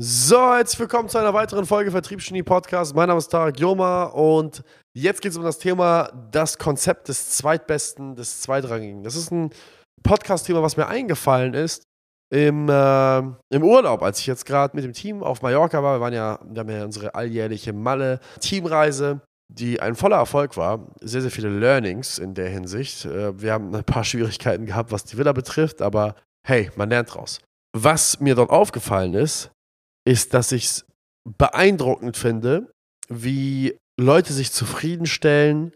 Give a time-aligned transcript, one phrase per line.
[0.00, 2.94] So, herzlich willkommen zu einer weiteren Folge Vertriebsgenie Podcast.
[2.94, 4.62] Mein Name ist Tarek Joma und
[4.94, 9.02] jetzt geht es um das Thema das Konzept des Zweitbesten, des Zweitrangigen.
[9.02, 9.50] Das ist ein
[10.04, 11.82] Podcast-Thema, was mir eingefallen ist
[12.32, 15.96] im, äh, im Urlaub, als ich jetzt gerade mit dem Team auf Mallorca war.
[15.96, 19.20] Wir waren ja, wir haben ja unsere alljährliche Malle-Teamreise,
[19.52, 20.86] die ein voller Erfolg war.
[21.00, 23.04] Sehr, sehr viele Learnings in der Hinsicht.
[23.04, 26.14] Äh, wir haben ein paar Schwierigkeiten gehabt, was die Villa betrifft, aber
[26.46, 27.40] hey, man lernt draus.
[27.76, 29.50] Was mir dort aufgefallen ist,
[30.08, 30.86] ist, dass ich es
[31.36, 32.72] beeindruckend finde,
[33.10, 35.74] wie Leute sich zufriedenstellen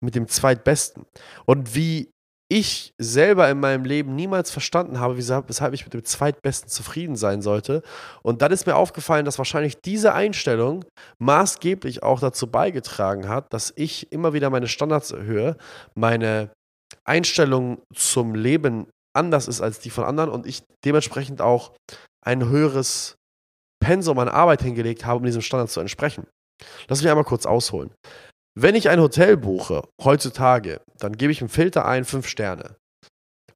[0.00, 1.06] mit dem Zweitbesten.
[1.44, 2.10] Und wie
[2.48, 7.42] ich selber in meinem Leben niemals verstanden habe, weshalb ich mit dem Zweitbesten zufrieden sein
[7.42, 7.82] sollte.
[8.22, 10.84] Und dann ist mir aufgefallen, dass wahrscheinlich diese Einstellung
[11.18, 15.56] maßgeblich auch dazu beigetragen hat, dass ich immer wieder meine Standards erhöhe,
[15.94, 16.50] meine
[17.04, 18.86] Einstellung zum Leben
[19.16, 21.72] anders ist als die von anderen und ich dementsprechend auch
[22.24, 23.16] ein höheres
[23.82, 26.26] Pensum an Arbeit hingelegt habe, um diesem Standard zu entsprechen.
[26.88, 27.90] Lass mich einmal kurz ausholen.
[28.58, 32.76] Wenn ich ein Hotel buche, heutzutage, dann gebe ich im Filter ein 5 Sterne.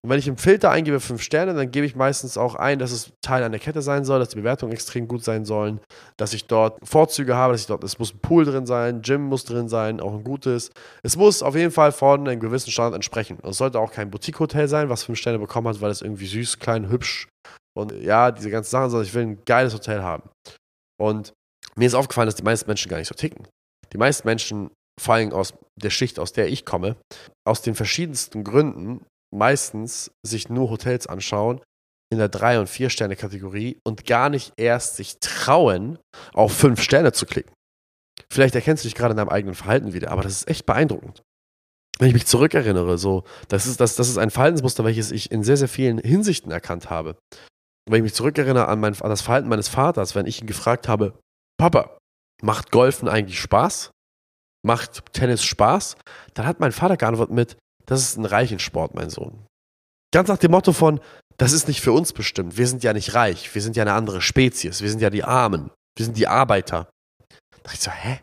[0.03, 2.92] Und wenn ich im Filter eingebe 5 Sterne, dann gebe ich meistens auch ein, dass
[2.92, 5.81] es Teil einer Kette sein soll, dass die Bewertungen extrem gut sein sollen,
[6.17, 9.22] dass ich dort Vorzüge habe, dass ich dort, es muss ein Pool drin sein, Gym
[9.22, 10.70] muss drin sein, auch ein gutes.
[11.03, 13.39] Es muss auf jeden Fall von einem gewissen Standard entsprechen.
[13.43, 16.27] Und es sollte auch kein Boutique-Hotel sein, was 5 Sterne bekommen hat, weil es irgendwie
[16.27, 17.28] süß, klein, hübsch
[17.77, 20.30] und ja, diese ganzen Sachen, sondern ich will ein geiles Hotel haben.
[20.98, 21.34] Und
[21.77, 23.46] mir ist aufgefallen, dass die meisten Menschen gar nicht so ticken.
[23.92, 26.97] Die meisten Menschen, vor allem aus der Schicht, aus der ich komme,
[27.47, 29.04] aus den verschiedensten Gründen
[29.34, 31.60] meistens sich nur Hotels anschauen
[32.10, 35.98] in der 3- und 4-Sterne-Kategorie und gar nicht erst sich trauen,
[36.32, 37.52] auf 5 Sterne zu klicken.
[38.30, 41.22] Vielleicht erkennst du dich gerade in deinem eigenen Verhalten wieder, aber das ist echt beeindruckend.
[41.98, 45.42] Wenn ich mich zurückerinnere, so, das ist, das, das ist ein Verhaltensmuster, welches ich in
[45.42, 47.16] sehr, sehr vielen Hinsichten erkannt habe
[47.89, 50.89] wenn ich mich zurückerinnere an, mein, an das Verhalten meines Vaters, wenn ich ihn gefragt
[50.89, 51.19] habe,
[51.59, 51.98] Papa,
[52.43, 53.91] macht Golfen eigentlich Spaß?
[54.65, 55.97] Macht Tennis Spaß?
[56.34, 57.56] Dann hat mein Vater geantwortet mit,
[57.87, 59.47] das ist ein Reichensport, mein Sohn.
[60.12, 61.00] Ganz nach dem Motto von,
[61.37, 62.56] das ist nicht für uns bestimmt.
[62.56, 63.55] Wir sind ja nicht reich.
[63.55, 64.81] Wir sind ja eine andere Spezies.
[64.81, 65.71] Wir sind ja die Armen.
[65.97, 66.91] Wir sind die Arbeiter.
[67.28, 68.21] Da dachte ich so, hä?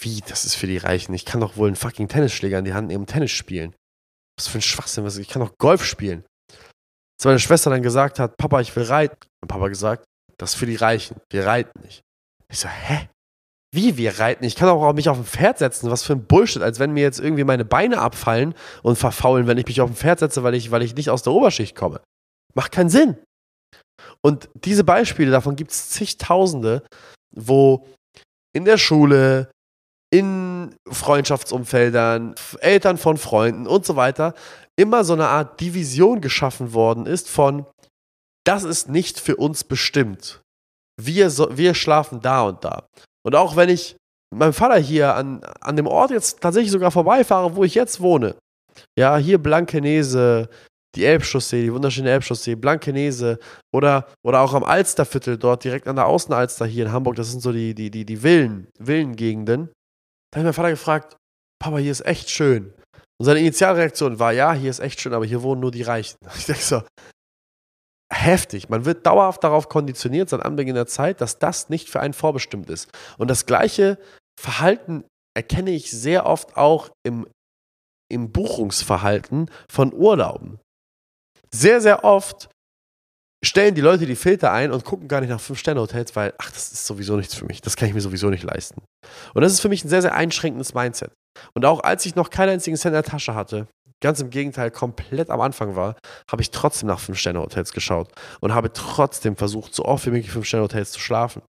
[0.00, 0.20] Wie?
[0.20, 1.14] Das ist für die Reichen.
[1.14, 3.74] Ich kann doch wohl einen fucking Tennisschläger in die Hand nehmen, Tennis spielen.
[4.36, 5.06] Was für ein Schwachsinn.
[5.06, 6.24] Ich kann doch Golf spielen.
[7.18, 10.04] Als meine Schwester dann gesagt hat, Papa, ich will reiten, hat Papa gesagt,
[10.38, 12.02] das ist für die Reichen, wir reiten nicht.
[12.50, 13.08] Ich so, hä?
[13.74, 14.44] Wie wir reiten?
[14.44, 15.90] Ich kann auch mich auf ein Pferd setzen.
[15.90, 19.58] Was für ein Bullshit, als wenn mir jetzt irgendwie meine Beine abfallen und verfaulen, wenn
[19.58, 22.00] ich mich auf ein Pferd setze, weil ich, weil ich nicht aus der Oberschicht komme.
[22.54, 23.16] Macht keinen Sinn.
[24.22, 26.84] Und diese Beispiele, davon gibt es zigtausende,
[27.34, 27.86] wo
[28.52, 29.50] in der Schule,
[30.12, 30.53] in
[30.88, 34.34] Freundschaftsumfeldern, Eltern von Freunden und so weiter
[34.76, 37.66] immer so eine Art Division geschaffen worden ist von,
[38.44, 40.42] das ist nicht für uns bestimmt.
[41.00, 42.86] Wir, so, wir schlafen da und da.
[43.24, 43.96] Und auch wenn ich
[44.32, 48.00] mit meinem Vater hier an, an dem Ort jetzt tatsächlich sogar vorbeifahre, wo ich jetzt
[48.00, 48.36] wohne,
[48.98, 50.48] ja, hier Blankenese,
[50.94, 53.38] die Elbchaussee, die wunderschöne Elbchaussee, Blankenese
[53.72, 57.40] oder, oder auch am Alsterviertel dort, direkt an der Außenalster hier in Hamburg, das sind
[57.40, 59.70] so die, die, die, die Villen, Villengegenden.
[60.34, 61.16] Da hat mein Vater gefragt,
[61.62, 62.74] Papa, hier ist echt schön.
[63.20, 66.18] Und seine Initialreaktion war, ja, hier ist echt schön, aber hier wohnen nur die Reichen.
[66.36, 66.82] Ich denke so,
[68.12, 68.68] heftig.
[68.68, 72.68] Man wird dauerhaft darauf konditioniert, seit Anbeginn der Zeit, dass das nicht für einen vorbestimmt
[72.68, 72.90] ist.
[73.16, 73.96] Und das gleiche
[74.40, 75.04] Verhalten
[75.36, 77.28] erkenne ich sehr oft auch im,
[78.10, 80.58] im Buchungsverhalten von Urlauben.
[81.52, 82.48] Sehr, sehr oft
[83.44, 86.72] stellen die Leute die Filter ein und gucken gar nicht nach Fünf-Sterne-Hotels, weil, ach, das
[86.72, 87.60] ist sowieso nichts für mich.
[87.60, 88.82] Das kann ich mir sowieso nicht leisten.
[89.34, 91.12] Und das ist für mich ein sehr, sehr einschränkendes Mindset.
[91.54, 93.66] Und auch als ich noch keinen einzigen Cent in der Tasche hatte,
[94.00, 95.96] ganz im Gegenteil, komplett am Anfang war,
[96.30, 100.92] habe ich trotzdem nach Fünf-Sterne-Hotels geschaut und habe trotzdem versucht, so oft wie möglich Fünf-Sterne-Hotels
[100.92, 101.42] zu schlafen.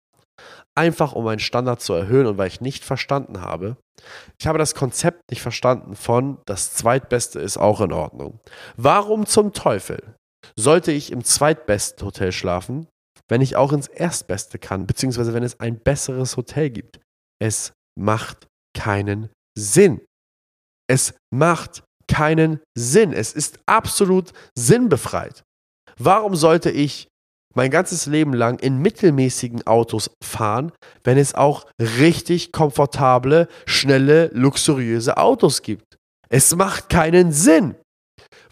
[0.78, 3.78] Einfach um meinen Standard zu erhöhen und weil ich nicht verstanden habe,
[4.40, 8.40] ich habe das Konzept nicht verstanden von das Zweitbeste ist auch in Ordnung.
[8.76, 10.16] Warum zum Teufel
[10.58, 12.88] sollte ich im zweitbesten Hotel schlafen,
[13.28, 17.00] wenn ich auch ins Erstbeste kann, beziehungsweise wenn es ein besseres Hotel gibt?
[17.42, 20.02] Es macht keinen Sinn.
[20.88, 23.14] Es macht keinen Sinn.
[23.14, 25.44] Es ist absolut sinnbefreit.
[25.98, 27.08] Warum sollte ich
[27.56, 30.72] mein ganzes Leben lang in mittelmäßigen Autos fahren,
[31.04, 35.98] wenn es auch richtig komfortable, schnelle, luxuriöse Autos gibt?
[36.30, 37.76] Es macht keinen Sinn.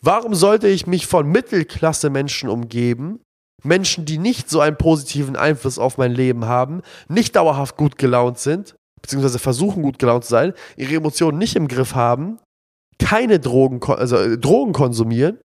[0.05, 3.21] Warum sollte ich mich von Mittelklasse-Menschen umgeben,
[3.63, 8.38] Menschen, die nicht so einen positiven Einfluss auf mein Leben haben, nicht dauerhaft gut gelaunt
[8.38, 12.39] sind, beziehungsweise versuchen gut gelaunt zu sein, ihre Emotionen nicht im Griff haben,
[13.00, 15.39] keine Drogen, also äh, Drogen konsumieren,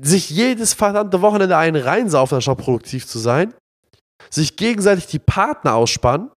[0.00, 3.52] sich jedes verdammte Wochenende einen reinsaufen, anstatt produktiv zu sein,
[4.30, 6.30] sich gegenseitig die Partner ausspannen,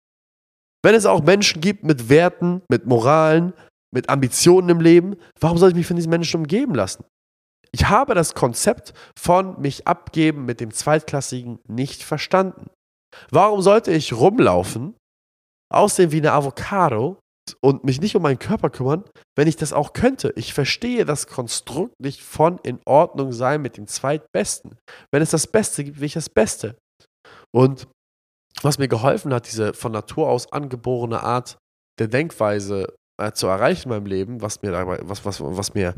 [0.84, 3.52] wenn es auch Menschen gibt mit Werten, mit Moralen,
[3.93, 7.05] mit Ambitionen im Leben, warum soll ich mich von diesen Menschen umgeben lassen?
[7.72, 12.70] Ich habe das Konzept von mich abgeben mit dem Zweitklassigen nicht verstanden.
[13.31, 14.94] Warum sollte ich rumlaufen,
[15.72, 17.19] aussehen wie eine Avocado
[17.61, 19.05] und mich nicht um meinen Körper kümmern,
[19.37, 20.32] wenn ich das auch könnte?
[20.37, 24.76] Ich verstehe das Konstrukt nicht von in Ordnung sein mit dem Zweitbesten.
[25.12, 26.76] Wenn es das Beste gibt, will ich das Beste.
[27.52, 27.88] Und
[28.62, 31.56] was mir geholfen hat, diese von Natur aus angeborene Art
[31.99, 35.94] der Denkweise äh, zu erreichen in meinem Leben, was mir, dabei, was, was, was, mir,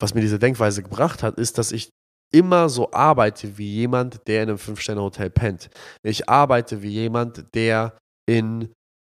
[0.00, 1.90] was mir diese Denkweise gebracht hat, ist, dass ich
[2.32, 5.70] immer so arbeite wie jemand, der in einem Fünf-Sterne-Hotel pennt.
[6.02, 7.96] Ich arbeite wie jemand, der
[8.28, 8.72] in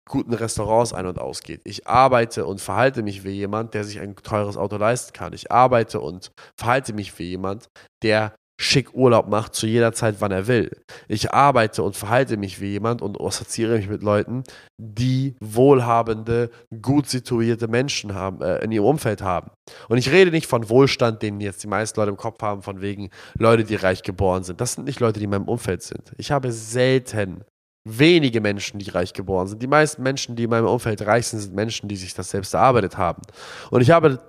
[0.09, 1.61] guten Restaurants ein- und ausgeht.
[1.63, 5.33] Ich arbeite und verhalte mich wie jemand, der sich ein teures Auto leisten kann.
[5.33, 7.67] Ich arbeite und verhalte mich wie jemand,
[8.01, 10.69] der schick Urlaub macht zu jeder Zeit, wann er will.
[11.07, 14.43] Ich arbeite und verhalte mich wie jemand und assoziiere mich mit Leuten,
[14.77, 19.49] die wohlhabende, gut situierte Menschen haben, äh, in ihrem Umfeld haben.
[19.89, 22.81] Und ich rede nicht von Wohlstand, den jetzt die meisten Leute im Kopf haben, von
[22.81, 24.61] wegen Leute, die reich geboren sind.
[24.61, 26.11] Das sind nicht Leute, die in meinem Umfeld sind.
[26.17, 27.43] Ich habe selten
[27.83, 29.61] wenige Menschen, die reich geboren sind.
[29.61, 32.53] Die meisten Menschen, die in meinem Umfeld reich sind, sind Menschen, die sich das selbst
[32.53, 33.23] erarbeitet haben.
[33.71, 34.19] Und ich habe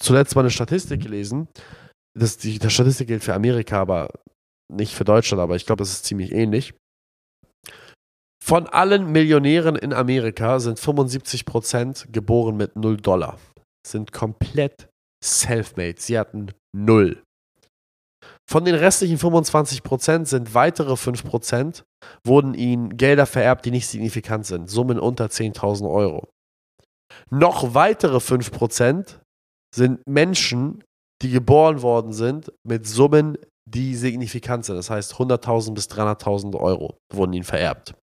[0.00, 1.48] zuletzt mal eine Statistik gelesen,
[2.18, 4.10] das, die, die Statistik gilt für Amerika, aber
[4.72, 6.74] nicht für Deutschland, aber ich glaube, das ist ziemlich ähnlich.
[8.44, 13.38] Von allen Millionären in Amerika sind 75% geboren mit 0 Dollar.
[13.86, 14.88] Sind komplett
[15.22, 15.96] self-made.
[15.98, 17.22] Sie hatten 0.
[18.50, 21.84] Von den restlichen 25% sind weitere 5%
[22.24, 24.70] wurden ihnen Gelder vererbt, die nicht signifikant sind.
[24.70, 26.28] Summen unter 10.000 Euro.
[27.30, 29.20] Noch weitere 5%
[29.74, 30.82] sind Menschen,
[31.22, 33.38] die geboren worden sind mit Summen,
[33.68, 34.76] die signifikant sind.
[34.76, 37.94] Das heißt, 100.000 bis 300.000 Euro wurden ihnen vererbt.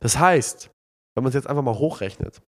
[0.00, 0.70] Das heißt,
[1.14, 2.40] wenn man es jetzt einfach mal hochrechnet,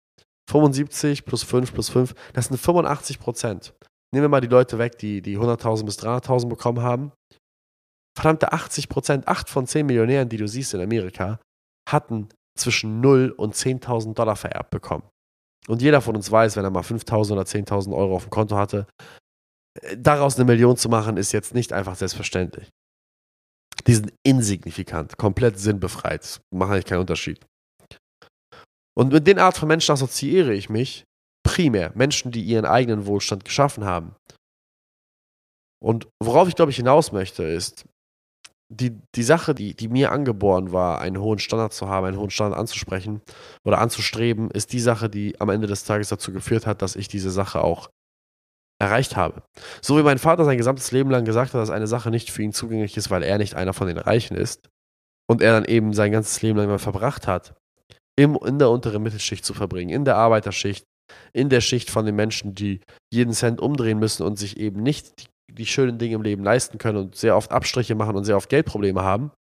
[0.50, 3.74] 75 plus 5 plus 5, das sind 85 Prozent.
[4.12, 7.12] Nehmen wir mal die Leute weg, die, die 100.000 bis 300.000 bekommen haben.
[8.16, 11.40] Verdammte 80 Prozent, 8 von 10 Millionären, die du siehst in Amerika,
[11.88, 12.28] hatten
[12.58, 15.04] zwischen 0 und 10.000 Dollar vererbt bekommen.
[15.68, 18.56] Und jeder von uns weiß, wenn er mal 5.000 oder 10.000 Euro auf dem Konto
[18.56, 18.86] hatte,
[19.96, 22.68] daraus eine Million zu machen, ist jetzt nicht einfach selbstverständlich.
[23.86, 27.44] Die sind insignifikant, komplett sinnbefreit, machen eigentlich keinen Unterschied.
[28.96, 31.04] Und mit den Art von Menschen assoziiere ich mich
[31.46, 31.92] primär.
[31.94, 34.16] Menschen, die ihren eigenen Wohlstand geschaffen haben.
[35.80, 37.84] Und worauf ich, glaube ich, hinaus möchte, ist,
[38.70, 42.30] die, die Sache, die, die mir angeboren war, einen hohen Standard zu haben, einen hohen
[42.30, 43.22] Standard anzusprechen
[43.64, 47.08] oder anzustreben, ist die Sache, die am Ende des Tages dazu geführt hat, dass ich
[47.08, 47.88] diese Sache auch
[48.80, 49.42] erreicht habe.
[49.82, 52.42] So wie mein Vater sein gesamtes Leben lang gesagt hat, dass eine Sache nicht für
[52.42, 54.68] ihn zugänglich ist, weil er nicht einer von den Reichen ist
[55.28, 57.54] und er dann eben sein ganzes Leben lang verbracht hat,
[58.16, 60.84] im, in der unteren Mittelschicht zu verbringen, in der Arbeiterschicht,
[61.32, 62.80] in der Schicht von den Menschen, die
[63.12, 66.78] jeden Cent umdrehen müssen und sich eben nicht die, die schönen Dinge im Leben leisten
[66.78, 69.32] können und sehr oft Abstriche machen und sehr oft Geldprobleme haben,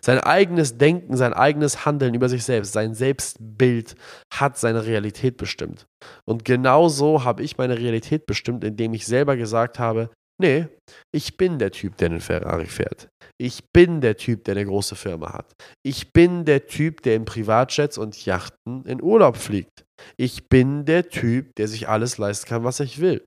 [0.00, 3.94] sein eigenes Denken, sein eigenes Handeln über sich selbst, sein Selbstbild
[4.32, 5.86] hat seine Realität bestimmt.
[6.24, 10.66] Und genau so habe ich meine Realität bestimmt, indem ich selber gesagt habe, nee,
[11.14, 13.08] ich bin der Typ, der einen Ferrari fährt.
[13.40, 15.52] Ich bin der Typ, der eine große Firma hat.
[15.84, 19.84] Ich bin der Typ, der in Privatjets und Yachten in Urlaub fliegt.
[20.16, 23.24] Ich bin der Typ, der sich alles leisten kann, was ich will.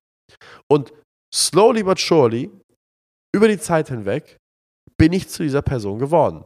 [0.71, 0.93] Und
[1.33, 2.49] slowly but surely,
[3.33, 4.37] über die Zeit hinweg,
[4.97, 6.45] bin ich zu dieser Person geworden.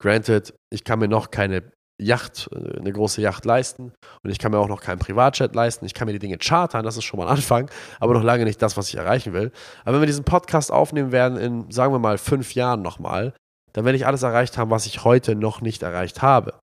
[0.00, 1.70] Granted, ich kann mir noch keine
[2.00, 5.86] Yacht, äh, eine große Yacht leisten und ich kann mir auch noch keinen Privatjet leisten.
[5.86, 7.70] Ich kann mir die Dinge chartern, das ist schon mal ein Anfang,
[8.00, 9.52] aber noch lange nicht das, was ich erreichen will.
[9.84, 13.34] Aber wenn wir diesen Podcast aufnehmen werden in, sagen wir mal, fünf Jahren nochmal,
[13.72, 16.58] dann werde ich alles erreicht haben, was ich heute noch nicht erreicht habe.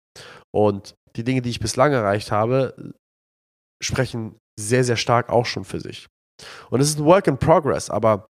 [0.53, 2.93] Und die Dinge, die ich bislang erreicht habe,
[3.81, 6.07] sprechen sehr, sehr stark auch schon für sich.
[6.69, 8.27] Und es ist ein Work in Progress, aber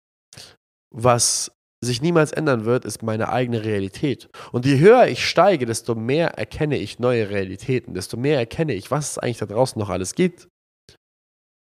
[0.94, 1.52] was
[1.84, 4.30] sich niemals ändern wird, ist meine eigene Realität.
[4.52, 8.92] Und je höher ich steige, desto mehr erkenne ich neue Realitäten, desto mehr erkenne ich,
[8.92, 10.48] was es eigentlich da draußen noch alles gibt.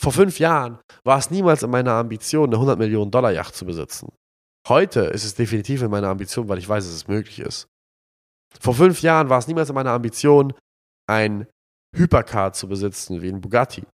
[0.01, 3.67] Vor fünf Jahren war es niemals in meiner Ambition, eine 100 Millionen Dollar Yacht zu
[3.67, 4.13] besitzen.
[4.67, 7.67] Heute ist es definitiv in meiner Ambition, weil ich weiß, dass es möglich ist.
[8.59, 10.53] Vor fünf Jahren war es niemals in meiner Ambition,
[11.09, 11.47] ein
[11.95, 13.85] Hypercar zu besitzen, wie ein Bugatti.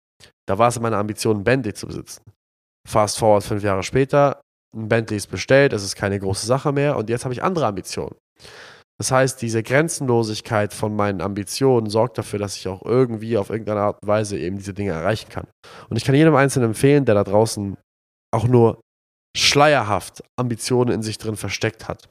[0.47, 2.23] Da war es in meiner Ambition, ein Bentley zu besitzen.
[2.87, 4.41] Fast forward fünf Jahre später,
[4.75, 7.67] ein Bentley ist bestellt, es ist keine große Sache mehr und jetzt habe ich andere
[7.67, 8.17] Ambitionen.
[8.99, 13.81] Das heißt, diese Grenzenlosigkeit von meinen Ambitionen sorgt dafür, dass ich auch irgendwie auf irgendeine
[13.81, 15.47] Art und Weise eben diese Dinge erreichen kann.
[15.91, 17.77] Und ich kann jedem Einzelnen empfehlen, der da draußen
[18.35, 18.81] auch nur
[19.37, 22.09] schleierhaft Ambitionen in sich drin versteckt hat.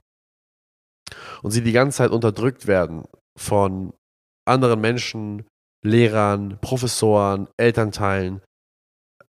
[1.44, 3.06] und sie die ganze Zeit unterdrückt werden
[3.38, 3.94] von
[4.48, 5.46] anderen Menschen,
[5.84, 8.42] Lehrern, Professoren, Elternteilen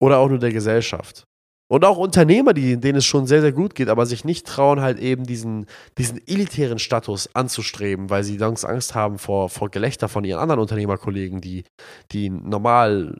[0.02, 1.24] oder auch nur der Gesellschaft.
[1.70, 4.80] Und auch Unternehmer, die, denen es schon sehr, sehr gut geht, aber sich nicht trauen,
[4.80, 5.66] halt eben diesen,
[5.98, 10.62] diesen elitären Status anzustreben, weil sie sonst Angst haben vor, vor Gelächter von ihren anderen
[10.62, 11.66] Unternehmerkollegen, die,
[12.14, 13.20] die normal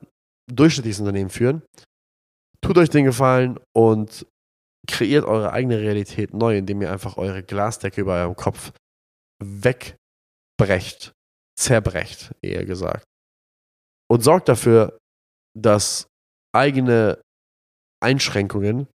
[0.50, 1.62] durchschnittliches Unternehmen führen.
[2.62, 4.26] Tut euch den Gefallen und
[4.88, 8.72] kreiert eure eigene Realität neu, indem ihr einfach eure Glasdecke über eurem Kopf
[9.44, 11.12] wegbrecht,
[11.58, 13.04] zerbrecht, eher gesagt.
[14.10, 14.98] Und sorgt dafür,
[15.54, 16.06] dass
[16.54, 17.20] eigene
[18.00, 18.86] Einschränkungen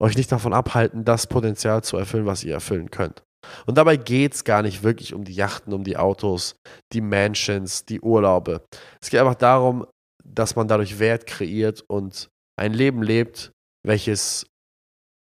[0.00, 3.24] euch nicht davon abhalten, das Potenzial zu erfüllen, was ihr erfüllen könnt.
[3.66, 6.56] Und dabei geht es gar nicht wirklich um die Yachten, um die Autos,
[6.92, 8.64] die Mansions, die Urlaube.
[9.00, 9.86] Es geht einfach darum,
[10.24, 12.28] dass man dadurch Wert kreiert und
[12.58, 13.52] ein Leben lebt,
[13.86, 14.46] welches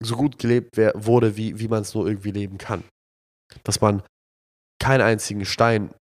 [0.02, 2.84] so gut gelebt wurde, wie, wie man es nur irgendwie leben kann.
[3.64, 4.02] Dass man
[4.80, 5.94] keinen einzigen Stein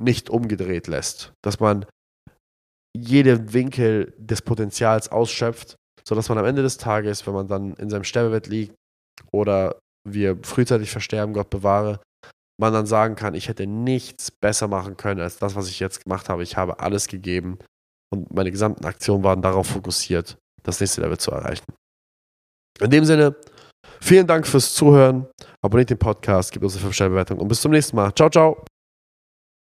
[0.00, 1.32] nicht umgedreht lässt.
[1.42, 1.86] Dass man
[2.96, 7.90] jeden Winkel des Potenzials ausschöpft sodass man am Ende des Tages, wenn man dann in
[7.90, 8.74] seinem Sterbebett liegt
[9.32, 9.78] oder
[10.08, 12.00] wir frühzeitig versterben, Gott bewahre,
[12.60, 16.04] man dann sagen kann, ich hätte nichts besser machen können als das, was ich jetzt
[16.04, 16.42] gemacht habe.
[16.42, 17.58] Ich habe alles gegeben
[18.12, 21.64] und meine gesamten Aktionen waren darauf fokussiert, das nächste Level zu erreichen.
[22.80, 23.34] In dem Sinne,
[24.00, 25.26] vielen Dank fürs Zuhören.
[25.62, 28.14] Abonniert den Podcast, gebt uns eine 5-Sterne-Bewertung und bis zum nächsten Mal.
[28.14, 28.64] Ciao, ciao.